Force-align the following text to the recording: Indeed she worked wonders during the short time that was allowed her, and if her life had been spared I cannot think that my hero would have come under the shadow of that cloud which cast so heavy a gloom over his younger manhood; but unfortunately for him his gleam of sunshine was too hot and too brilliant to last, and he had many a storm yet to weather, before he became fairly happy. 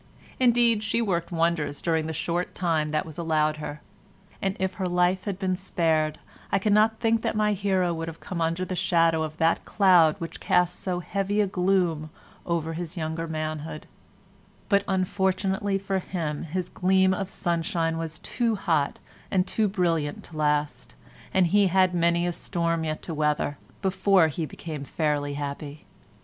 Indeed 0.39 0.81
she 0.81 0.99
worked 0.99 1.31
wonders 1.31 1.79
during 1.79 2.07
the 2.07 2.11
short 2.11 2.55
time 2.55 2.89
that 2.89 3.05
was 3.05 3.19
allowed 3.19 3.57
her, 3.57 3.81
and 4.41 4.57
if 4.59 4.73
her 4.73 4.87
life 4.87 5.25
had 5.25 5.37
been 5.37 5.55
spared 5.55 6.17
I 6.51 6.57
cannot 6.57 6.99
think 6.99 7.21
that 7.21 7.35
my 7.35 7.53
hero 7.53 7.93
would 7.93 8.07
have 8.07 8.19
come 8.19 8.41
under 8.41 8.65
the 8.65 8.75
shadow 8.75 9.21
of 9.21 9.37
that 9.37 9.63
cloud 9.63 10.15
which 10.19 10.39
cast 10.39 10.79
so 10.79 11.01
heavy 11.01 11.39
a 11.39 11.45
gloom 11.45 12.09
over 12.47 12.73
his 12.73 12.97
younger 12.97 13.27
manhood; 13.27 13.85
but 14.69 14.83
unfortunately 14.87 15.77
for 15.77 15.99
him 15.99 16.41
his 16.45 16.67
gleam 16.69 17.13
of 17.13 17.29
sunshine 17.29 17.95
was 17.99 18.17
too 18.17 18.55
hot 18.55 18.97
and 19.29 19.45
too 19.45 19.67
brilliant 19.67 20.23
to 20.23 20.35
last, 20.37 20.95
and 21.31 21.45
he 21.45 21.67
had 21.67 21.93
many 21.93 22.25
a 22.25 22.31
storm 22.33 22.85
yet 22.85 23.03
to 23.03 23.13
weather, 23.13 23.55
before 23.83 24.29
he 24.29 24.47
became 24.47 24.83
fairly 24.83 25.35
happy. 25.35 25.83